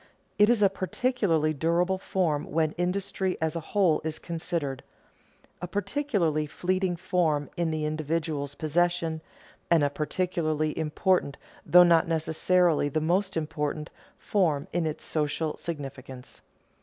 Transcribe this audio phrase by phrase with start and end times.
[0.39, 4.81] It is a particularly durable form when industry as a whole is considered,
[5.61, 9.21] a particularly fleeting form in the individual's possession,
[9.69, 11.37] and a particularly important,
[11.67, 16.41] though not necessarily the most important, form in its social significance.